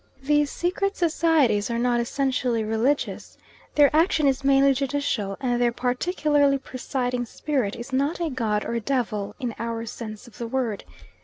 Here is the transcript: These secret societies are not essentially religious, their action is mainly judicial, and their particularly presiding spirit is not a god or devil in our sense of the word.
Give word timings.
These 0.23 0.49
secret 0.49 0.97
societies 0.97 1.69
are 1.69 1.77
not 1.77 1.99
essentially 1.99 2.63
religious, 2.63 3.37
their 3.75 3.95
action 3.95 4.25
is 4.27 4.43
mainly 4.43 4.73
judicial, 4.73 5.37
and 5.39 5.61
their 5.61 5.71
particularly 5.71 6.57
presiding 6.57 7.27
spirit 7.27 7.75
is 7.75 7.93
not 7.93 8.19
a 8.19 8.31
god 8.31 8.65
or 8.65 8.79
devil 8.79 9.35
in 9.39 9.53
our 9.59 9.85
sense 9.85 10.25
of 10.25 10.39
the 10.39 10.47
word. 10.47 10.85